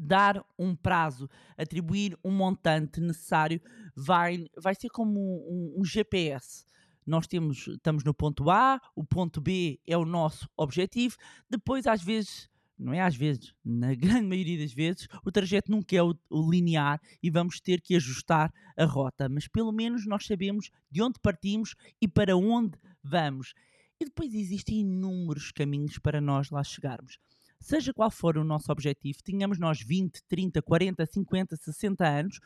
dar 0.00 0.42
um 0.58 0.74
prazo, 0.74 1.28
atribuir 1.58 2.16
um 2.24 2.30
montante 2.30 3.00
necessário, 3.00 3.60
vai, 3.94 4.46
vai 4.56 4.74
ser 4.74 4.88
como 4.88 5.20
um, 5.20 5.80
um 5.80 5.84
GPS. 5.84 6.64
Nós 7.06 7.26
temos, 7.26 7.66
estamos 7.66 8.02
no 8.02 8.14
ponto 8.14 8.48
A, 8.50 8.80
o 8.96 9.04
ponto 9.04 9.40
B 9.40 9.78
é 9.86 9.96
o 9.96 10.06
nosso 10.06 10.48
objetivo, 10.56 11.16
depois 11.50 11.86
às 11.86 12.02
vezes, 12.02 12.48
não 12.78 12.94
é 12.94 13.00
às 13.02 13.14
vezes, 13.14 13.52
na 13.62 13.92
grande 13.94 14.26
maioria 14.26 14.58
das 14.58 14.72
vezes, 14.72 15.06
o 15.24 15.30
trajeto 15.30 15.70
nunca 15.70 15.94
é 15.94 16.02
o, 16.02 16.14
o 16.30 16.50
linear 16.50 16.98
e 17.22 17.30
vamos 17.30 17.60
ter 17.60 17.82
que 17.82 17.94
ajustar 17.94 18.50
a 18.78 18.84
rota, 18.86 19.28
mas 19.28 19.46
pelo 19.46 19.72
menos 19.72 20.06
nós 20.06 20.24
sabemos 20.24 20.70
de 20.90 21.02
onde 21.02 21.20
partimos 21.20 21.74
e 22.00 22.08
para 22.08 22.36
onde 22.36 22.78
vamos. 23.02 23.52
E 24.00 24.04
depois 24.06 24.32
existem 24.32 24.80
inúmeros 24.80 25.52
caminhos 25.52 25.98
para 25.98 26.22
nós 26.22 26.48
lá 26.48 26.64
chegarmos 26.64 27.18
seja 27.60 27.92
qual 27.92 28.10
for 28.10 28.38
o 28.38 28.44
nosso 28.44 28.72
objetivo, 28.72 29.22
tenhamos 29.22 29.58
nós 29.58 29.80
20, 29.80 30.22
30, 30.28 30.62
40, 30.62 31.06
50, 31.06 31.56
60 31.56 32.08
anos, 32.08 32.40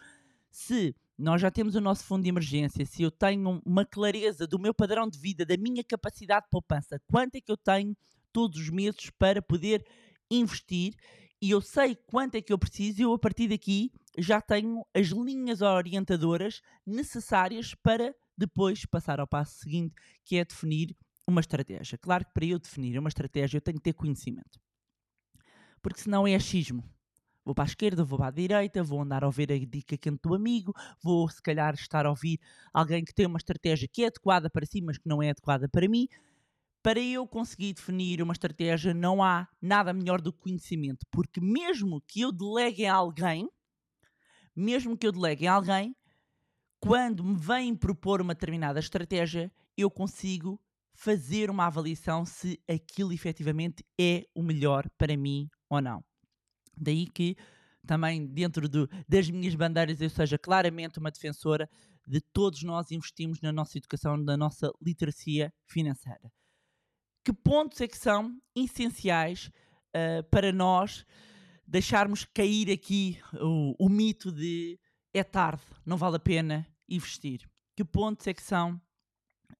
se 0.50 0.94
nós 1.16 1.40
já 1.40 1.50
temos 1.50 1.74
o 1.74 1.80
nosso 1.80 2.04
fundo 2.04 2.24
de 2.24 2.28
emergência, 2.28 2.84
se 2.84 3.02
eu 3.02 3.10
tenho 3.10 3.62
uma 3.64 3.84
clareza 3.84 4.46
do 4.46 4.58
meu 4.58 4.74
padrão 4.74 5.08
de 5.08 5.18
vida, 5.18 5.46
da 5.46 5.56
minha 5.56 5.84
capacidade 5.84 6.46
de 6.46 6.50
poupança, 6.50 7.00
quanto 7.06 7.36
é 7.36 7.40
que 7.40 7.50
eu 7.50 7.56
tenho 7.56 7.96
todos 8.32 8.60
os 8.60 8.68
meses 8.68 9.10
para 9.10 9.40
poder 9.40 9.86
investir 10.30 10.94
e 11.40 11.50
eu 11.50 11.60
sei 11.60 11.94
quanto 11.94 12.34
é 12.34 12.42
que 12.42 12.52
eu 12.52 12.58
preciso, 12.58 13.02
eu 13.02 13.12
a 13.12 13.18
partir 13.18 13.48
daqui 13.48 13.92
já 14.18 14.40
tenho 14.40 14.84
as 14.92 15.08
linhas 15.08 15.60
orientadoras 15.60 16.60
necessárias 16.84 17.74
para 17.74 18.14
depois 18.36 18.84
passar 18.86 19.20
ao 19.20 19.26
passo 19.26 19.58
seguinte, 19.58 19.94
que 20.24 20.36
é 20.36 20.44
definir 20.44 20.96
uma 21.26 21.40
estratégia. 21.40 21.96
Claro 21.98 22.24
que 22.24 22.32
para 22.32 22.46
eu 22.46 22.58
definir 22.58 22.98
uma 22.98 23.08
estratégia 23.08 23.58
eu 23.58 23.60
tenho 23.60 23.76
que 23.76 23.84
ter 23.84 23.92
conhecimento 23.92 24.63
porque 25.84 26.00
senão 26.00 26.26
é 26.26 26.34
achismo. 26.34 26.82
Vou 27.44 27.54
para 27.54 27.64
a 27.64 27.66
esquerda, 27.66 28.02
vou 28.02 28.18
para 28.18 28.28
a 28.28 28.30
direita, 28.30 28.82
vou 28.82 29.02
andar 29.02 29.22
a 29.22 29.26
ouvir 29.26 29.52
a 29.52 29.58
dica 29.58 29.98
quente 29.98 30.22
do 30.22 30.34
amigo, 30.34 30.72
vou 31.02 31.28
se 31.28 31.42
calhar 31.42 31.74
estar 31.74 32.06
a 32.06 32.08
ouvir 32.08 32.40
alguém 32.72 33.04
que 33.04 33.12
tem 33.12 33.26
uma 33.26 33.36
estratégia 33.36 33.86
que 33.86 34.02
é 34.02 34.06
adequada 34.06 34.48
para 34.48 34.64
si, 34.64 34.80
mas 34.80 34.96
que 34.96 35.06
não 35.06 35.22
é 35.22 35.28
adequada 35.28 35.68
para 35.68 35.86
mim. 35.86 36.08
Para 36.82 37.00
eu 37.00 37.28
conseguir 37.28 37.74
definir 37.74 38.22
uma 38.22 38.32
estratégia, 38.32 38.94
não 38.94 39.22
há 39.22 39.46
nada 39.60 39.92
melhor 39.92 40.22
do 40.22 40.32
que 40.32 40.38
conhecimento, 40.38 41.04
porque 41.10 41.38
mesmo 41.38 42.00
que 42.08 42.22
eu 42.22 42.32
delegue 42.32 42.86
a 42.86 42.94
alguém, 42.94 43.46
mesmo 44.56 44.96
que 44.96 45.06
eu 45.06 45.12
delegue 45.12 45.46
a 45.46 45.52
alguém, 45.52 45.94
quando 46.80 47.22
me 47.22 47.36
vêm 47.36 47.76
propor 47.76 48.22
uma 48.22 48.32
determinada 48.32 48.80
estratégia, 48.80 49.52
eu 49.76 49.90
consigo 49.90 50.58
fazer 50.94 51.50
uma 51.50 51.66
avaliação 51.66 52.24
se 52.24 52.58
aquilo 52.66 53.12
efetivamente 53.12 53.84
é 54.00 54.24
o 54.34 54.42
melhor 54.42 54.88
para 54.96 55.14
mim 55.14 55.50
ou 55.68 55.80
não. 55.80 56.04
Daí 56.76 57.06
que 57.06 57.36
também 57.86 58.26
dentro 58.26 58.68
do, 58.68 58.88
das 59.08 59.28
minhas 59.30 59.54
bandeiras 59.54 60.00
eu 60.00 60.10
seja 60.10 60.38
claramente 60.38 60.98
uma 60.98 61.10
defensora 61.10 61.68
de 62.06 62.20
todos 62.20 62.62
nós 62.62 62.90
investimos 62.90 63.40
na 63.40 63.52
nossa 63.52 63.78
educação, 63.78 64.16
na 64.16 64.36
nossa 64.36 64.70
literacia 64.80 65.52
financeira. 65.66 66.32
Que 67.24 67.32
pontos 67.32 67.80
é 67.80 67.88
que 67.88 67.96
são 67.96 68.38
essenciais 68.54 69.50
uh, 69.94 70.22
para 70.30 70.52
nós 70.52 71.04
deixarmos 71.66 72.24
cair 72.24 72.70
aqui 72.70 73.18
o, 73.40 73.86
o 73.86 73.88
mito 73.88 74.30
de 74.30 74.78
é 75.12 75.22
tarde, 75.22 75.62
não 75.86 75.96
vale 75.96 76.16
a 76.16 76.20
pena 76.20 76.66
investir? 76.88 77.48
Que 77.76 77.84
pontos 77.84 78.26
é 78.26 78.34
que 78.34 78.42
são 78.42 78.80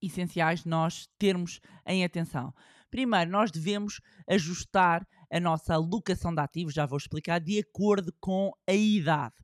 essenciais 0.03 0.65
nós 0.65 1.09
termos 1.19 1.61
em 1.87 2.05
atenção? 2.05 2.53
Primeiro, 2.91 3.31
nós 3.31 3.51
devemos 3.51 4.01
ajustar 4.29 5.07
a 5.35 5.41
nossa 5.41 5.75
alocação 5.75 6.33
de 6.33 6.41
ativos, 6.41 6.73
já 6.73 6.87
vou 6.87 6.97
explicar, 6.97 7.41
de 7.41 7.59
acordo 7.59 8.15
com 8.21 8.53
a 8.69 8.73
idade. 8.73 9.35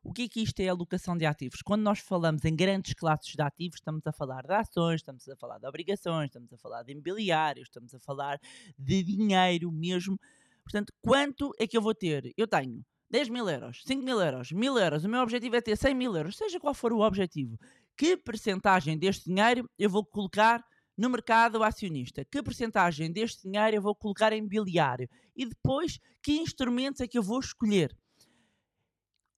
O 0.00 0.12
que 0.12 0.22
é 0.22 0.28
que 0.28 0.40
isto 0.40 0.60
é 0.60 0.68
alocação 0.68 1.16
de 1.16 1.26
ativos? 1.26 1.60
Quando 1.60 1.82
nós 1.82 1.98
falamos 1.98 2.44
em 2.44 2.54
grandes 2.54 2.94
classes 2.94 3.34
de 3.34 3.42
ativos, 3.42 3.78
estamos 3.78 4.06
a 4.06 4.12
falar 4.12 4.42
de 4.42 4.54
ações, 4.54 5.00
estamos 5.00 5.28
a 5.28 5.34
falar 5.34 5.58
de 5.58 5.66
obrigações, 5.66 6.26
estamos 6.26 6.52
a 6.52 6.56
falar 6.56 6.84
de 6.84 6.92
imobiliários, 6.92 7.66
estamos 7.66 7.92
a 7.92 7.98
falar 7.98 8.38
de 8.78 9.02
dinheiro 9.02 9.72
mesmo. 9.72 10.16
Portanto, 10.62 10.92
quanto 11.02 11.52
é 11.58 11.66
que 11.66 11.76
eu 11.76 11.82
vou 11.82 11.96
ter? 11.96 12.32
Eu 12.36 12.46
tenho 12.46 12.86
10 13.10 13.28
mil 13.28 13.50
euros, 13.50 13.82
5 13.84 14.04
mil 14.04 14.20
euros, 14.20 14.52
1000 14.52 14.78
euros, 14.78 15.04
o 15.04 15.08
meu 15.08 15.20
objetivo 15.20 15.56
é 15.56 15.60
ter 15.60 15.76
100 15.76 15.94
mil 15.96 16.16
euros, 16.16 16.36
seja 16.36 16.60
qual 16.60 16.74
for 16.74 16.92
o 16.92 17.00
objetivo. 17.00 17.58
Que 17.96 18.16
percentagem 18.16 18.96
deste 18.96 19.24
dinheiro 19.24 19.68
eu 19.76 19.90
vou 19.90 20.06
colocar 20.06 20.64
no 21.00 21.08
mercado 21.08 21.62
acionista? 21.64 22.26
Que 22.26 22.42
percentagem 22.42 23.10
deste 23.10 23.48
dinheiro 23.48 23.76
eu 23.76 23.82
vou 23.82 23.94
colocar 23.94 24.34
em 24.34 24.38
imobiliário? 24.38 25.08
E 25.34 25.46
depois, 25.46 25.98
que 26.22 26.32
instrumentos 26.32 27.00
é 27.00 27.08
que 27.08 27.16
eu 27.16 27.22
vou 27.22 27.40
escolher? 27.40 27.96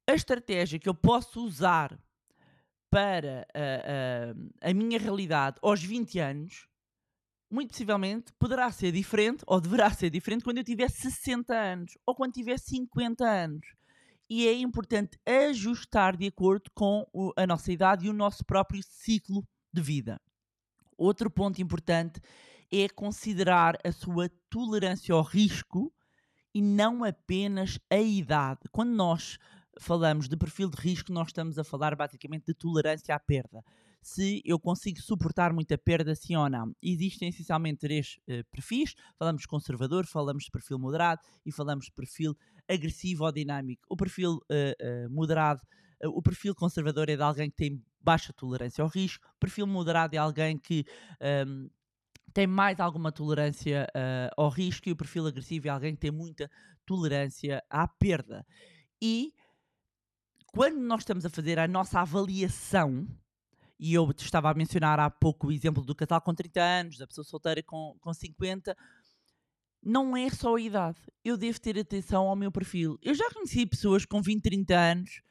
A 0.09 0.12
estratégia 0.12 0.81
que 0.81 0.88
eu 0.88 0.95
posso 0.95 1.40
usar 1.40 1.97
para 2.90 3.47
a, 3.54 4.66
a, 4.66 4.71
a 4.71 4.75
minha 4.75 4.99
realidade 4.99 5.59
aos 5.62 5.81
20 5.81 6.19
anos, 6.19 6.66
muito 7.49 7.71
possivelmente 7.71 8.33
poderá 8.40 8.73
ser 8.73 8.90
diferente, 8.90 9.45
ou 9.47 9.61
deverá 9.61 9.88
ser 9.92 10.11
diferente, 10.11 10.42
quando 10.42 10.59
eu 10.59 10.64
tiver 10.64 10.90
60 10.90 11.54
anos, 11.54 11.97
ou 12.04 12.12
quando 12.12 12.33
tiver 12.33 12.59
50 12.59 13.25
anos. 13.25 13.64
E 14.28 14.49
é 14.49 14.52
importante 14.54 15.16
ajustar 15.25 16.16
de 16.16 16.26
acordo 16.26 16.73
com 16.75 17.07
a 17.37 17.47
nossa 17.47 17.71
idade 17.71 18.07
e 18.07 18.11
o 18.11 18.12
nosso 18.12 18.45
próprio 18.45 18.83
ciclo 18.83 19.47
de 19.73 19.81
vida. 19.81 20.21
Outro 20.96 21.30
ponto 21.30 21.61
importante 21.61 22.20
é 22.70 22.88
considerar 22.88 23.78
a 23.84 23.92
sua 23.92 24.30
tolerância 24.49 25.14
ao 25.14 25.22
risco 25.22 25.92
e 26.54 26.61
não 26.61 27.04
apenas 27.04 27.78
a 27.90 27.99
idade. 27.99 28.61
Quando 28.70 28.90
nós 28.90 29.38
falamos 29.80 30.28
de 30.28 30.37
perfil 30.37 30.68
de 30.68 30.76
risco, 30.76 31.12
nós 31.12 31.28
estamos 31.28 31.58
a 31.58 31.64
falar 31.64 31.96
basicamente 31.96 32.46
de 32.46 32.54
tolerância 32.54 33.14
à 33.14 33.18
perda. 33.18 33.62
Se 34.02 34.42
eu 34.44 34.58
consigo 34.58 35.00
suportar 35.00 35.52
muita 35.52 35.78
perda, 35.78 36.14
sim 36.14 36.34
ou 36.34 36.50
não. 36.50 36.75
Existem 36.82 37.28
essencialmente 37.28 37.78
três 37.78 38.18
uh, 38.28 38.44
perfis: 38.50 38.94
falamos 39.16 39.42
de 39.42 39.49
conservador, 39.49 40.06
falamos 40.06 40.44
de 40.44 40.50
perfil 40.50 40.78
moderado 40.78 41.20
e 41.46 41.52
falamos 41.52 41.87
de 41.87 41.92
perfil 41.92 42.37
agressivo 42.68 43.25
ou 43.25 43.32
dinâmico. 43.32 43.82
O 43.88 43.96
perfil 43.96 44.34
uh, 44.34 45.06
uh, 45.06 45.11
moderado 45.11 45.62
o 46.04 46.23
perfil 46.23 46.54
conservador 46.54 47.09
é 47.09 47.16
de 47.16 47.23
alguém 47.23 47.50
que 47.50 47.56
tem 47.56 47.85
baixa 48.00 48.32
tolerância 48.32 48.82
ao 48.82 48.88
risco, 48.88 49.26
o 49.37 49.38
perfil 49.38 49.66
moderado 49.66 50.14
é 50.14 50.18
alguém 50.18 50.59
que 50.59 50.85
um, 51.47 51.71
tem 52.32 52.47
mais 52.47 52.80
alguma 52.80 53.12
tolerância 53.12 53.87
uh, 53.94 54.42
ao 54.42 54.49
risco 54.49 54.88
e 54.88 54.92
o 54.92 54.97
perfil 54.97 55.26
agressivo 55.26 55.68
é 55.68 55.71
alguém 55.71 55.94
que 55.94 56.00
tem 56.00 56.11
muita 56.11 56.50
tolerância 56.85 57.62
à 57.71 57.87
perda. 57.87 58.44
E 59.00 59.32
quando 60.52 60.78
nós 60.78 61.00
estamos 61.00 61.25
a 61.25 61.30
fazer 61.30 61.59
a 61.59 61.68
nossa 61.68 62.00
avaliação, 62.00 63.06
e 63.78 63.94
eu 63.94 64.11
estava 64.16 64.50
a 64.50 64.54
mencionar 64.54 64.99
há 64.99 65.11
pouco 65.11 65.49
o 65.49 65.52
exemplo 65.52 65.85
do 65.85 65.94
casal 65.94 66.21
com 66.21 66.35
30 66.35 66.61
anos, 66.61 66.99
da 66.99 67.06
pessoa 67.06 67.25
solteira 67.25 67.62
com, 67.62 67.97
com 68.00 68.12
50, 68.12 68.76
não 69.82 70.16
é 70.16 70.30
só 70.30 70.54
a 70.54 70.61
idade. 70.61 70.99
Eu 71.25 71.37
devo 71.37 71.61
ter 71.61 71.78
atenção 71.78 72.28
ao 72.28 72.37
meu 72.37 72.52
perfil. 72.52 72.99
Eu 73.02 73.14
já 73.14 73.28
conheci 73.30 73.66
pessoas 73.66 74.04
com 74.04 74.23
20, 74.23 74.42
30 74.42 74.75
anos 74.75 75.23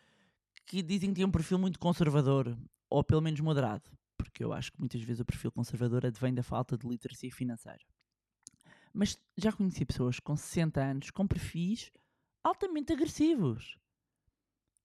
que 0.65 0.81
dizem 0.81 1.09
que 1.09 1.15
têm 1.17 1.25
um 1.25 1.31
perfil 1.31 1.59
muito 1.59 1.79
conservador, 1.79 2.57
ou 2.89 3.03
pelo 3.03 3.21
menos 3.21 3.39
moderado, 3.39 3.89
porque 4.17 4.43
eu 4.43 4.53
acho 4.53 4.71
que 4.71 4.79
muitas 4.79 5.01
vezes 5.01 5.19
o 5.19 5.25
perfil 5.25 5.51
conservador 5.51 6.05
advém 6.05 6.33
da 6.33 6.43
falta 6.43 6.77
de 6.77 6.87
literacia 6.87 7.31
financeira. 7.31 7.83
Mas 8.93 9.17
já 9.37 9.51
conheci 9.51 9.85
pessoas 9.85 10.19
com 10.19 10.35
60 10.35 10.81
anos 10.81 11.11
com 11.11 11.25
perfis 11.27 11.91
altamente 12.43 12.91
agressivos. 12.91 13.77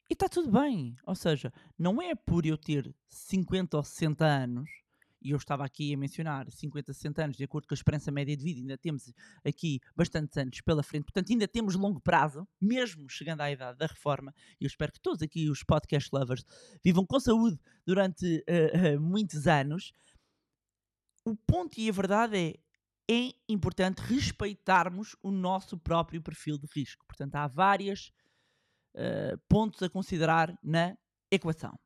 E 0.09 0.13
está 0.13 0.29
tudo 0.29 0.51
bem. 0.51 0.97
Ou 1.05 1.15
seja, 1.15 1.53
não 1.77 2.01
é 2.01 2.15
por 2.15 2.47
eu 2.47 2.57
ter 2.57 2.95
50 3.09 3.77
ou 3.77 3.83
60 3.83 4.25
anos 4.25 4.71
e 5.21 5.31
eu 5.31 5.37
estava 5.37 5.65
aqui 5.65 5.93
a 5.93 5.97
mencionar 5.97 6.51
50, 6.51 6.93
60 6.93 7.25
anos, 7.25 7.37
de 7.37 7.45
acordo 7.45 7.67
com 7.67 7.75
a 7.75 7.77
esperança 7.77 8.11
média 8.11 8.37
de 8.37 8.45
vida, 8.45 8.61
ainda 8.61 8.79
temos 8.79 9.13
aqui 9.45 9.81
bastantes 9.95 10.37
anos 10.37 10.61
pela 10.61 10.83
frente, 10.83 11.05
portanto 11.05 11.31
ainda 11.31 11.49
temos 11.49 11.75
longo 11.75 12.01
prazo, 12.01 12.47
mesmo 12.61 13.09
chegando 13.09 13.41
à 13.41 13.51
idade 13.51 13.79
da 13.79 13.87
reforma, 13.87 14.35
e 14.61 14.65
eu 14.65 14.67
espero 14.67 14.93
que 14.93 15.01
todos 15.01 15.23
aqui 15.23 15.49
os 15.51 15.63
podcast 15.63 16.09
lovers 16.13 16.45
vivam 16.85 17.05
com 17.07 17.19
saúde 17.19 17.59
durante 17.85 18.45
eh, 18.47 18.71
eh, 18.73 18.99
muitos 18.99 19.47
anos. 19.47 19.93
O 21.25 21.35
ponto 21.35 21.79
e 21.79 21.89
a 21.89 21.93
verdade 21.93 22.37
é, 22.37 23.13
é 23.13 23.33
importante 23.49 23.99
respeitarmos 23.99 25.17
o 25.23 25.31
nosso 25.31 25.77
próprio 25.77 26.23
perfil 26.23 26.57
de 26.57 26.67
risco. 26.73 27.05
Portanto, 27.07 27.35
há 27.35 27.47
vários 27.47 28.13
pontos 29.47 29.83
a 29.83 29.91
considerar 29.91 30.59
na 30.63 30.97
equação. 31.31 31.79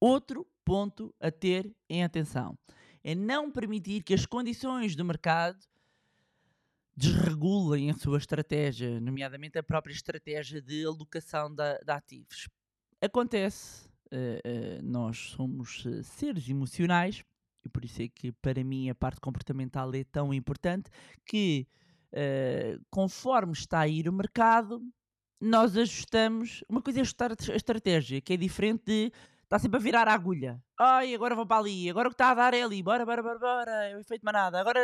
Outro 0.00 0.46
ponto 0.64 1.14
a 1.20 1.30
ter 1.30 1.74
em 1.88 2.02
atenção 2.02 2.58
é 3.04 3.14
não 3.14 3.50
permitir 3.50 4.02
que 4.02 4.14
as 4.14 4.24
condições 4.24 4.96
do 4.96 5.04
mercado 5.04 5.58
desregulem 6.96 7.90
a 7.90 7.94
sua 7.94 8.18
estratégia, 8.18 8.98
nomeadamente 9.00 9.58
a 9.58 9.62
própria 9.62 9.92
estratégia 9.92 10.62
de 10.62 10.86
alocação 10.86 11.54
de, 11.54 11.78
de 11.84 11.92
ativos. 11.92 12.48
Acontece, 13.00 13.86
uh, 14.06 14.78
uh, 14.78 14.82
nós 14.82 15.18
somos 15.18 15.84
uh, 15.84 16.02
seres 16.02 16.48
emocionais, 16.48 17.22
e 17.64 17.68
por 17.68 17.84
isso 17.84 18.00
é 18.00 18.08
que 18.08 18.32
para 18.32 18.62
mim 18.64 18.88
a 18.88 18.94
parte 18.94 19.20
comportamental 19.20 19.92
é 19.94 20.04
tão 20.04 20.32
importante, 20.32 20.90
que 21.26 21.66
conforme 22.90 23.54
está 23.54 23.80
a 23.80 23.88
ir 23.88 24.08
o 24.08 24.12
mercado, 24.12 24.80
nós 25.40 25.76
ajustamos. 25.76 26.62
Uma 26.68 26.80
coisa 26.80 27.00
é 27.00 27.02
ajustar 27.02 27.32
a 27.32 27.56
estratégia, 27.56 28.20
que 28.20 28.34
é 28.34 28.36
diferente 28.36 28.84
de 28.86 29.12
Está 29.54 29.60
sempre 29.60 29.78
a 29.78 29.80
virar 29.80 30.08
a 30.08 30.12
agulha. 30.12 30.60
Ai, 30.76 31.14
agora 31.14 31.36
vou 31.36 31.46
para 31.46 31.60
ali. 31.60 31.88
Agora 31.88 32.08
o 32.08 32.10
que 32.10 32.14
está 32.14 32.32
a 32.32 32.34
dar 32.34 32.54
é 32.54 32.62
ali. 32.64 32.82
Bora, 32.82 33.06
bora, 33.06 33.22
bora, 33.22 33.38
bora. 33.38 33.70
É 33.84 33.96
o 33.96 34.00
efeito 34.00 34.24
manada. 34.24 34.58
Agora 34.58 34.80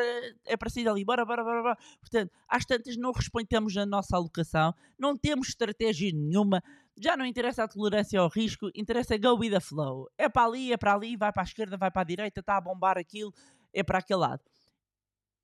é 0.47 0.57
para 0.57 0.71
sair 0.71 0.85
dali. 0.85 1.05
Bora, 1.05 1.25
bora, 1.25 1.43
bora, 1.43 1.61
bora. 1.61 1.79
Portanto, 2.01 2.31
às 2.49 2.65
tantas 2.65 2.97
não 2.97 3.11
respeitamos 3.11 3.77
a 3.77 3.85
nossa 3.85 4.15
alocação. 4.15 4.73
Não 4.97 5.19
temos 5.19 5.49
estratégia 5.49 6.13
nenhuma. 6.13 6.63
Já 6.97 7.17
não 7.17 7.27
interessa 7.27 7.65
a 7.65 7.69
tolerância 7.69 8.21
ao 8.21 8.29
risco. 8.29 8.71
Interessa 8.73 9.19
go 9.19 9.41
with 9.41 9.51
the 9.51 9.59
flow. 9.59 10.09
É 10.17 10.29
para 10.29 10.47
ali, 10.47 10.73
é 10.73 10.77
para 10.77 10.95
ali. 10.95 11.17
Vai 11.17 11.33
para 11.33 11.43
a 11.43 11.47
esquerda, 11.47 11.77
vai 11.77 11.91
para 11.91 12.03
a 12.03 12.05
direita. 12.05 12.39
Está 12.39 12.57
a 12.57 12.61
bombar 12.61 12.97
aquilo. 12.97 13.35
É 13.75 13.83
para 13.83 13.99
aquele 13.99 14.21
lado. 14.21 14.45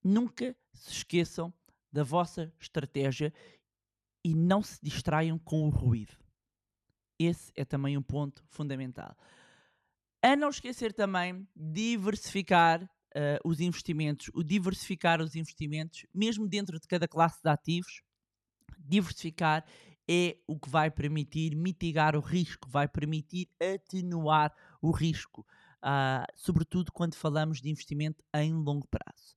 Nunca 0.05 0.55
se 0.73 0.93
esqueçam 0.93 1.53
da 1.93 2.05
vossa 2.05 2.53
estratégia 2.61 3.35
e 4.25 4.37
não 4.37 4.63
se 4.63 4.79
distraiam 4.81 5.37
com 5.37 5.67
o 5.67 5.69
ruído. 5.69 6.26
Esse 7.19 7.53
é 7.57 7.65
também 7.65 7.97
um 7.97 8.03
ponto 8.03 8.45
fundamental. 8.49 9.17
A 10.23 10.35
não 10.37 10.49
esquecer 10.49 10.93
também 10.93 11.47
diversificar 11.55 12.83
uh, 12.83 13.39
os 13.45 13.61
investimentos, 13.61 14.31
o 14.35 14.43
diversificar 14.43 15.21
os 15.21 15.35
investimentos, 15.35 16.05
mesmo 16.13 16.49
dentro 16.49 16.79
de 16.79 16.87
cada 16.87 17.07
classe 17.07 17.41
de 17.43 17.49
ativos, 17.49 18.03
diversificar 18.79 19.65
é 20.09 20.37
o 20.47 20.59
que 20.59 20.69
vai 20.69 20.91
permitir 20.91 21.57
mitigar 21.57 22.15
o 22.15 22.21
risco, 22.21 22.69
vai 22.69 22.87
permitir 22.87 23.49
atenuar 23.61 24.55
o 24.81 24.91
risco, 24.91 25.45
uh, 25.83 26.27
sobretudo 26.37 26.93
quando 26.93 27.15
falamos 27.15 27.61
de 27.61 27.71
investimento 27.71 28.23
em 28.35 28.53
longo 28.53 28.87
prazo. 28.87 29.35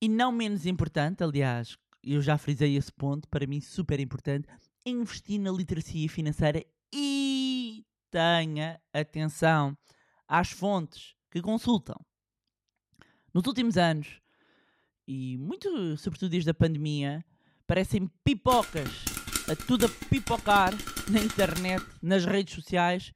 E 0.00 0.08
não 0.08 0.32
menos 0.32 0.66
importante, 0.66 1.22
aliás, 1.22 1.78
eu 2.02 2.20
já 2.20 2.36
frisei 2.36 2.76
esse 2.76 2.92
ponto, 2.92 3.28
para 3.28 3.46
mim 3.46 3.60
super 3.60 4.00
importante, 4.00 4.48
investir 4.84 5.40
na 5.40 5.50
literacia 5.50 6.08
financeira 6.08 6.64
e 6.92 7.84
tenha 8.10 8.80
atenção 8.92 9.76
às 10.28 10.50
fontes 10.50 11.14
que 11.30 11.40
consultam. 11.40 11.96
Nos 13.32 13.46
últimos 13.46 13.78
anos, 13.78 14.20
e 15.06 15.38
muito 15.38 15.96
sobretudo 15.96 16.30
desde 16.30 16.50
a 16.50 16.54
pandemia, 16.54 17.24
parecem 17.66 18.06
pipocas 18.22 19.04
a 19.50 19.56
tudo 19.56 19.86
a 19.86 19.88
pipocar 20.08 20.72
na 21.10 21.20
internet, 21.20 21.84
nas 22.02 22.24
redes 22.24 22.54
sociais. 22.54 23.12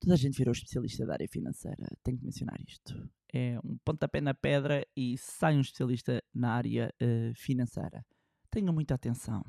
Toda 0.00 0.14
a 0.14 0.16
gente 0.16 0.36
virou 0.36 0.52
especialista 0.52 1.06
da 1.06 1.12
área 1.12 1.28
financeira. 1.28 1.86
Tenho 2.02 2.18
que 2.18 2.24
mencionar 2.24 2.58
isto. 2.66 3.08
É 3.32 3.58
um 3.62 3.78
pontapé 3.84 4.20
na 4.20 4.34
pedra 4.34 4.84
e 4.96 5.16
sai 5.18 5.56
um 5.56 5.60
especialista 5.60 6.22
na 6.34 6.52
área 6.54 6.92
uh, 7.00 7.34
financeira. 7.34 8.04
Tenham 8.50 8.72
muita 8.72 8.94
atenção. 8.94 9.44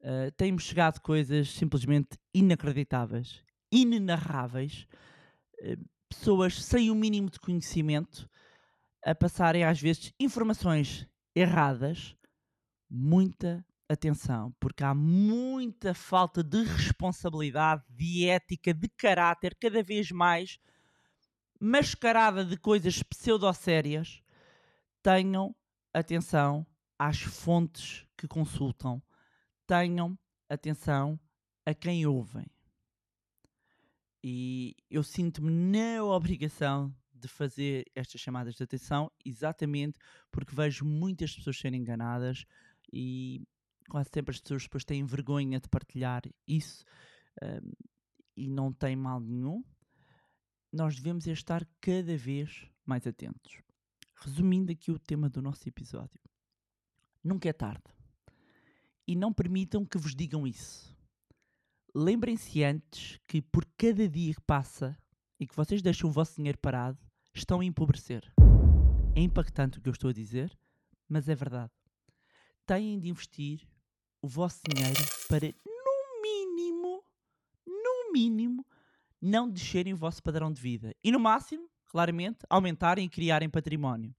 Uh, 0.00 0.30
têm-me 0.36 0.60
chegado 0.60 1.00
coisas 1.00 1.50
simplesmente 1.50 2.16
inacreditáveis, 2.32 3.42
inenarráveis, 3.70 4.86
uh, 5.60 5.88
pessoas 6.08 6.62
sem 6.62 6.90
o 6.90 6.94
mínimo 6.94 7.28
de 7.28 7.40
conhecimento 7.40 8.28
a 9.04 9.14
passarem 9.14 9.64
às 9.64 9.80
vezes 9.80 10.12
informações 10.18 11.06
erradas. 11.34 12.14
Muita 12.90 13.64
atenção, 13.88 14.54
porque 14.60 14.84
há 14.84 14.94
muita 14.94 15.94
falta 15.94 16.42
de 16.42 16.62
responsabilidade, 16.62 17.82
de 17.88 18.26
ética, 18.28 18.72
de 18.72 18.88
caráter, 18.88 19.56
cada 19.60 19.82
vez 19.82 20.10
mais 20.10 20.58
mascarada 21.60 22.44
de 22.44 22.56
coisas 22.56 23.02
pseudo-sérias. 23.02 24.22
Tenham 25.02 25.54
atenção 25.92 26.66
às 26.98 27.20
fontes 27.20 28.06
que 28.16 28.28
consultam 28.28 29.02
tenham 29.68 30.18
atenção 30.48 31.20
a 31.64 31.74
quem 31.74 32.06
ouvem. 32.06 32.46
E 34.24 34.74
eu 34.90 35.04
sinto-me 35.04 35.50
na 35.50 36.02
obrigação 36.02 36.92
de 37.12 37.28
fazer 37.28 37.84
estas 37.94 38.20
chamadas 38.20 38.54
de 38.54 38.62
atenção 38.62 39.12
exatamente 39.24 39.98
porque 40.32 40.54
vejo 40.54 40.84
muitas 40.84 41.34
pessoas 41.34 41.58
serem 41.58 41.80
enganadas 41.80 42.44
e 42.92 43.42
quase 43.88 44.08
sempre 44.12 44.34
as 44.34 44.40
pessoas 44.40 44.62
depois 44.62 44.84
têm 44.84 45.04
vergonha 45.04 45.60
de 45.60 45.68
partilhar 45.68 46.22
isso 46.46 46.84
um, 47.42 47.72
e 48.36 48.48
não 48.48 48.72
tem 48.72 48.96
mal 48.96 49.20
nenhum. 49.20 49.62
Nós 50.72 50.96
devemos 50.96 51.26
é 51.26 51.32
estar 51.32 51.66
cada 51.80 52.16
vez 52.16 52.66
mais 52.86 53.06
atentos. 53.06 53.60
Resumindo 54.16 54.72
aqui 54.72 54.90
o 54.90 54.98
tema 54.98 55.28
do 55.28 55.42
nosso 55.42 55.68
episódio. 55.68 56.20
Nunca 57.22 57.48
é 57.48 57.52
tarde 57.52 57.97
e 59.08 59.16
não 59.16 59.32
permitam 59.32 59.86
que 59.86 59.96
vos 59.96 60.14
digam 60.14 60.46
isso. 60.46 60.94
Lembrem-se 61.94 62.62
antes 62.62 63.18
que 63.26 63.40
por 63.40 63.64
cada 63.78 64.06
dia 64.06 64.34
que 64.34 64.40
passa 64.42 64.94
e 65.40 65.46
que 65.46 65.56
vocês 65.56 65.80
deixam 65.80 66.10
o 66.10 66.12
vosso 66.12 66.36
dinheiro 66.36 66.58
parado, 66.58 66.98
estão 67.34 67.60
a 67.60 67.64
empobrecer. 67.64 68.30
É 69.16 69.20
impactante 69.22 69.78
o 69.78 69.80
que 69.80 69.88
eu 69.88 69.94
estou 69.94 70.10
a 70.10 70.12
dizer, 70.12 70.54
mas 71.08 71.26
é 71.26 71.34
verdade. 71.34 71.72
Têm 72.66 73.00
de 73.00 73.08
investir 73.08 73.66
o 74.20 74.28
vosso 74.28 74.60
dinheiro 74.68 75.00
para, 75.26 75.46
no 75.46 76.22
mínimo, 76.22 77.02
no 77.66 78.12
mínimo, 78.12 78.66
não 79.22 79.48
descerem 79.48 79.94
o 79.94 79.96
vosso 79.96 80.22
padrão 80.22 80.52
de 80.52 80.60
vida. 80.60 80.94
E 81.02 81.10
no 81.10 81.18
máximo, 81.18 81.66
claramente, 81.86 82.40
aumentarem 82.50 83.06
e 83.06 83.08
criarem 83.08 83.48
património. 83.48 84.14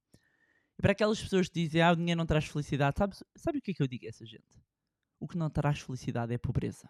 E 0.79 0.81
para 0.81 0.93
aquelas 0.93 1.21
pessoas 1.21 1.47
que 1.47 1.63
dizem, 1.63 1.83
ah, 1.83 1.91
o 1.91 1.95
dinheiro 1.95 2.17
não 2.17 2.25
traz 2.25 2.45
felicidade, 2.45 2.97
sabe, 2.97 3.15
sabe 3.37 3.59
o 3.59 3.61
que 3.61 3.69
é 3.69 3.73
que 3.75 3.83
eu 3.83 3.87
digo 3.87 4.05
a 4.07 4.09
essa 4.09 4.25
gente? 4.25 4.68
O 5.19 5.27
que 5.27 5.37
não 5.37 5.49
traz 5.49 5.79
felicidade 5.79 6.33
é 6.33 6.37
pobreza. 6.37 6.89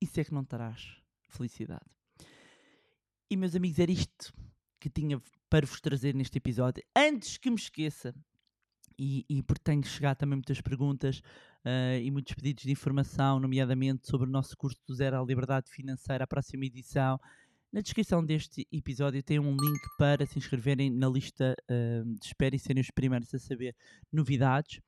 Isso 0.00 0.20
é 0.20 0.24
que 0.24 0.34
não 0.34 0.44
traz 0.44 1.00
felicidade. 1.28 1.86
E 3.30 3.36
meus 3.36 3.54
amigos, 3.54 3.78
era 3.78 3.90
isto 3.90 4.32
que 4.80 4.88
tinha 4.88 5.20
para 5.50 5.66
vos 5.66 5.80
trazer 5.80 6.14
neste 6.14 6.38
episódio. 6.38 6.82
Antes 6.96 7.36
que 7.36 7.50
me 7.50 7.56
esqueça, 7.56 8.14
e, 8.98 9.24
e 9.28 9.42
porque 9.42 9.62
tenho 9.62 9.84
chegado 9.84 10.18
também 10.18 10.36
muitas 10.36 10.60
perguntas 10.60 11.18
uh, 11.64 12.00
e 12.02 12.10
muitos 12.10 12.34
pedidos 12.34 12.64
de 12.64 12.72
informação, 12.72 13.38
nomeadamente 13.38 14.08
sobre 14.08 14.28
o 14.28 14.30
nosso 14.30 14.56
curso 14.56 14.78
do 14.86 14.94
Zero 14.94 15.20
à 15.20 15.24
Liberdade 15.24 15.70
Financeira, 15.70 16.24
a 16.24 16.26
próxima 16.26 16.64
edição. 16.64 17.20
Na 17.72 17.80
descrição 17.80 18.24
deste 18.24 18.66
episódio 18.72 19.22
tem 19.22 19.38
um 19.38 19.50
link 19.50 19.80
para 19.98 20.26
se 20.26 20.38
inscreverem 20.38 20.90
na 20.90 21.08
lista 21.08 21.54
uh, 21.70 22.14
de 22.18 22.26
espera 22.26 22.56
e 22.56 22.58
serem 22.58 22.80
os 22.80 22.90
primeiros 22.90 23.32
a 23.34 23.38
saber 23.38 23.76
novidades 24.10 24.80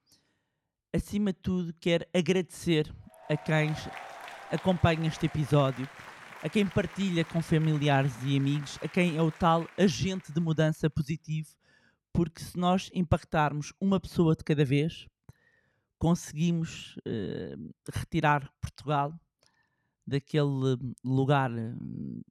acima 0.92 1.32
de 1.32 1.38
tudo, 1.38 1.74
quero 1.80 2.04
agradecer 2.12 2.92
a 3.28 3.36
quem 3.36 3.70
acompanha 4.50 5.06
este 5.06 5.26
episódio, 5.26 5.88
a 6.42 6.48
quem 6.48 6.66
partilha 6.66 7.24
com 7.24 7.40
familiares 7.40 8.12
e 8.24 8.36
amigos, 8.36 8.78
a 8.82 8.88
quem 8.88 9.16
é 9.16 9.22
o 9.22 9.30
tal 9.30 9.68
agente 9.78 10.32
de 10.32 10.40
mudança 10.40 10.90
positivo, 10.90 11.48
porque 12.12 12.42
se 12.42 12.58
nós 12.58 12.90
impactarmos 12.92 13.72
uma 13.80 14.00
pessoa 14.00 14.34
de 14.34 14.42
cada 14.42 14.64
vez, 14.64 15.06
conseguimos 15.98 16.96
uh, 17.06 17.74
retirar 17.92 18.50
Portugal 18.60 19.14
daquele 20.06 20.76
lugar 21.04 21.52
uh, 21.52 22.24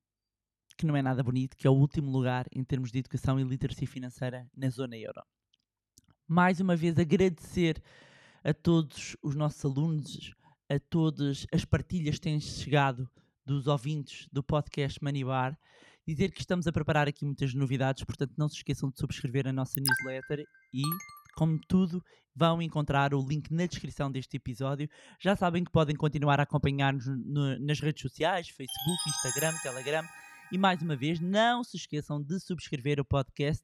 que 0.78 0.86
não 0.86 0.96
é 0.96 1.02
nada 1.02 1.24
bonito, 1.24 1.56
que 1.56 1.68
é 1.68 1.70
o 1.70 1.74
último 1.74 2.12
lugar 2.12 2.46
em 2.54 2.64
termos 2.64 2.92
de 2.92 3.00
educação 3.00 3.40
e 3.40 3.44
literacia 3.44 3.88
financeira 3.88 4.50
na 4.56 4.70
zona 4.70 4.98
euro. 4.98 5.22
Mais 6.28 6.60
uma 6.60 6.76
vez 6.76 6.98
agradecer 6.98 7.82
a 8.44 8.54
todos 8.54 9.16
os 9.22 9.36
nossos 9.36 9.64
alunos, 9.66 10.34
a 10.70 10.80
todas 10.80 11.46
as 11.54 11.66
partilhas 11.66 12.16
que 12.16 12.22
têm 12.22 12.40
chegado 12.40 13.10
dos 13.46 13.68
ouvintes 13.68 14.28
do 14.32 14.44
podcast 14.44 15.04
Manibar, 15.04 15.58
Dizer 16.08 16.32
que 16.32 16.40
estamos 16.40 16.66
a 16.66 16.72
preparar 16.72 17.08
aqui 17.08 17.24
muitas 17.24 17.54
novidades, 17.54 18.04
portanto 18.04 18.34
não 18.36 18.50
se 18.50 18.56
esqueçam 18.56 18.90
de 18.90 18.98
subscrever 18.98 19.46
a 19.48 19.54
nossa 19.54 19.80
newsletter 19.80 20.44
e, 20.74 20.82
como 21.36 21.60
tudo, 21.68 22.04
vão 22.36 22.64
encontrar 22.64 23.14
o 23.14 23.24
link 23.24 23.54
na 23.54 23.68
descrição 23.68 24.12
deste 24.12 24.36
episódio. 24.38 24.90
Já 25.20 25.36
sabem 25.36 25.64
que 25.64 25.72
podem 25.72 25.96
continuar 25.96 26.40
a 26.40 26.44
acompanhar-nos 26.44 27.06
no- 27.06 27.60
nas 27.60 27.80
redes 27.80 28.02
sociais, 28.02 28.50
Facebook, 28.50 29.08
Instagram, 29.08 29.56
Telegram. 29.62 30.04
E 30.52 30.58
mais 30.58 30.82
uma 30.82 30.96
vez, 30.96 31.20
não 31.20 31.64
se 31.64 31.78
esqueçam 31.78 32.20
de 32.20 32.40
subscrever 32.40 33.00
o 33.00 33.06
podcast 33.06 33.64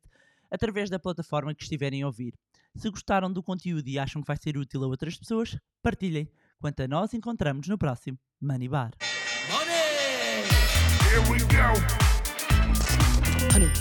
através 0.51 0.87
da 0.87 0.99
plataforma 0.99 1.55
que 1.55 1.63
estiverem 1.63 2.03
a 2.03 2.05
ouvir. 2.05 2.35
Se 2.75 2.89
gostaram 2.89 3.31
do 3.31 3.41
conteúdo 3.41 3.87
e 3.87 3.97
acham 3.97 4.21
que 4.21 4.27
vai 4.27 4.37
ser 4.37 4.57
útil 4.57 4.83
a 4.83 4.87
outras 4.87 5.17
pessoas, 5.17 5.57
partilhem. 5.81 6.29
Quanto 6.59 6.81
a 6.81 6.87
nós, 6.87 7.13
encontramos 7.13 7.67
no 7.67 7.77
próximo 7.77 8.17
Money 8.41 8.67
Bar. 8.67 8.91
Money! 9.49 9.75
Here 11.07 11.21
we 11.31 11.39
go. 11.39 11.71
Honey, 13.53 13.71